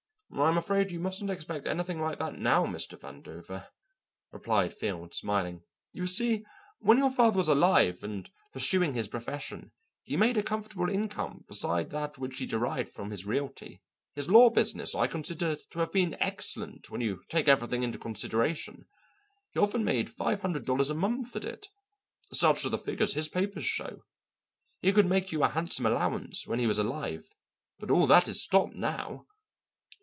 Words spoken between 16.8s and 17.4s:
when you